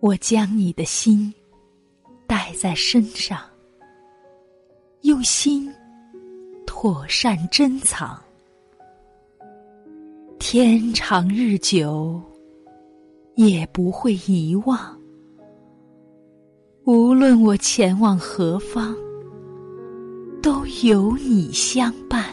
[0.00, 1.32] 我将你的心
[2.24, 3.40] 带在身上，
[5.00, 5.68] 用心
[6.64, 8.16] 妥善珍藏。
[10.38, 12.22] 天长日久，
[13.34, 14.96] 也不会遗忘。
[16.84, 18.96] 无论我前往何方，
[20.40, 22.24] 都有你相伴。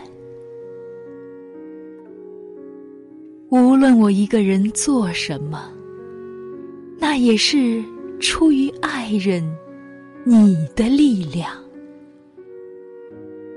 [3.50, 5.72] 无论我一个人做什么。
[7.18, 7.82] 那也是
[8.20, 9.42] 出于爱人，
[10.26, 11.50] 你的力量。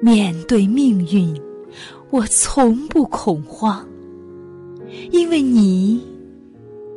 [0.01, 1.37] 面对命运，
[2.11, 3.85] 我从不恐慌，
[5.11, 6.01] 因为你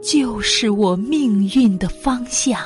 [0.03, 2.61] 就是我命运的方向。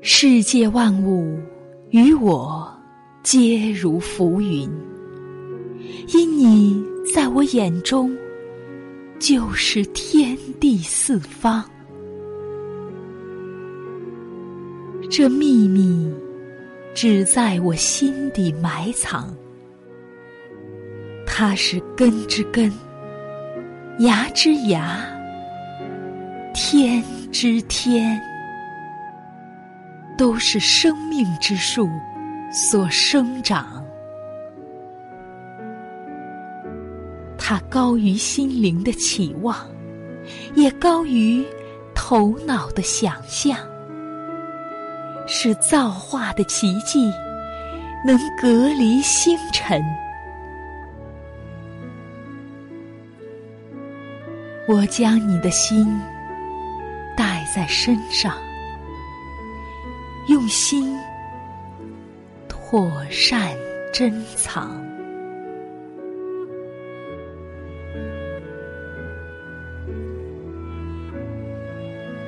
[0.00, 1.38] 世界万物
[1.90, 2.68] 与我
[3.22, 4.68] 皆如浮云，
[6.12, 6.84] 因你
[7.14, 8.12] 在我眼中。
[9.20, 11.62] 就是天地四方，
[15.10, 16.10] 这秘密
[16.94, 19.28] 只在我心底埋藏。
[21.26, 22.72] 它是根之根，
[23.98, 24.98] 芽之芽，
[26.54, 28.18] 天之天，
[30.16, 31.86] 都是生命之树
[32.50, 33.79] 所生长。
[37.50, 39.56] 它高于心灵的期望，
[40.54, 41.44] 也高于
[41.96, 43.58] 头脑的想象，
[45.26, 47.10] 是造化的奇迹，
[48.06, 49.82] 能隔离星辰。
[54.68, 56.00] 我将你的心
[57.16, 58.38] 带在身上，
[60.28, 60.96] 用心
[62.46, 63.56] 妥善
[63.92, 64.88] 珍藏。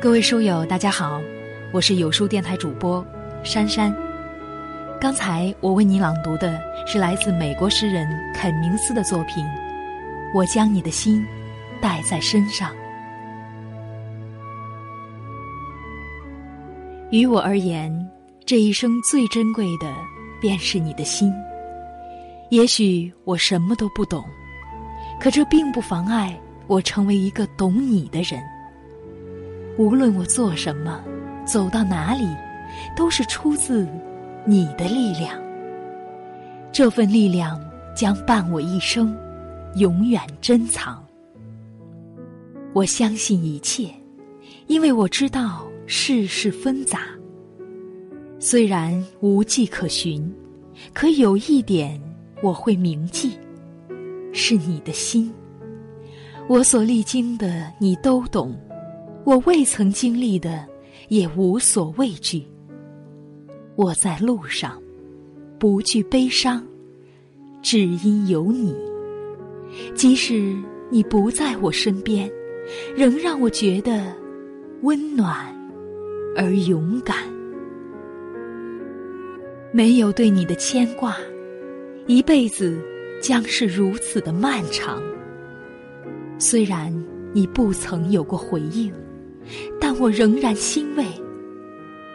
[0.03, 1.23] 各位书友，大家好，
[1.71, 3.07] 我是有书电台主播
[3.45, 3.97] 珊珊。
[5.01, 8.05] 刚才我为你朗读的是来自美国诗人
[8.35, 9.45] 肯明斯的作品
[10.35, 11.25] 《我将你的心
[11.81, 12.73] 带在身上》。
[17.13, 18.11] 于我而言，
[18.45, 19.95] 这一生最珍贵的
[20.41, 21.33] 便是你的心。
[22.51, 24.25] 也许我什么都不懂，
[25.21, 26.37] 可这并不妨碍
[26.67, 28.43] 我成为一个懂你的人。
[29.79, 31.03] 无论我做什么，
[31.47, 32.27] 走到哪里，
[32.97, 33.87] 都是出自
[34.45, 35.41] 你的力量。
[36.71, 37.61] 这份力量
[37.97, 39.17] 将伴我一生，
[39.77, 41.03] 永远珍藏。
[42.75, 43.91] 我相信一切，
[44.67, 47.01] 因为我知道世事纷杂。
[48.39, 50.31] 虽然无迹可寻，
[50.93, 52.01] 可有一点
[52.43, 53.39] 我会铭记：
[54.33, 55.33] 是你的心。
[56.49, 58.59] 我所历经的，你都懂。
[59.25, 60.67] 我未曾经历的，
[61.09, 62.45] 也无所畏惧。
[63.77, 64.83] 我在路上，
[65.61, 66.67] 不惧悲伤，
[67.63, 68.75] 只因有你。
[69.95, 70.57] 即使
[70.91, 72.29] 你不在我身边，
[72.97, 74.13] 仍让我觉得
[74.83, 75.55] 温暖
[76.37, 77.17] 而勇敢。
[79.73, 81.17] 没有对你的牵挂，
[82.09, 82.77] 一辈子
[83.23, 85.01] 将是如此的漫长。
[86.39, 86.93] 虽然
[87.33, 88.93] 你不曾有过回应。
[89.81, 91.05] 但我仍然欣慰，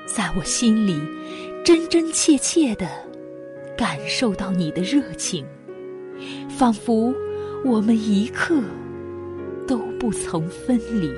[0.06, 1.00] 在我心里，
[1.64, 2.88] 真真切切的
[3.78, 5.46] 感受到你的热情，
[6.50, 7.14] 仿佛
[7.66, 8.56] 我们一刻
[9.68, 11.12] 都不曾分离。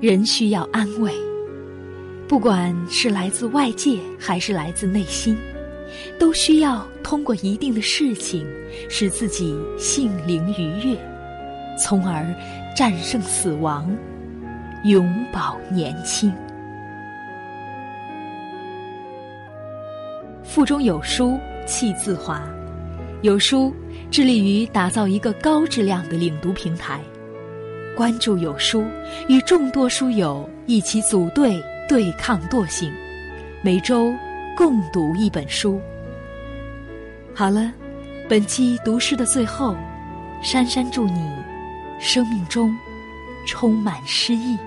[0.00, 1.12] 人需要安慰，
[2.28, 5.36] 不管是来自外界还是来自内心，
[6.18, 8.44] 都需要通过一定的事情，
[8.88, 10.98] 使自己心灵愉悦，
[11.78, 12.26] 从而。
[12.74, 13.96] 战胜死亡，
[14.82, 16.34] 永葆年轻。
[20.42, 22.42] 腹中有书气自华，
[23.22, 23.72] 有书
[24.10, 27.00] 致力于打造一个高质量的领读平台。
[27.96, 28.84] 关注有书，
[29.28, 32.92] 与众多书友一起组队对抗惰性，
[33.62, 34.12] 每周
[34.56, 35.80] 共读一本书。
[37.32, 37.72] 好了，
[38.28, 39.76] 本期读诗的最后，
[40.42, 41.22] 珊珊祝你。
[41.98, 42.76] 生命中
[43.46, 44.58] 充满诗意。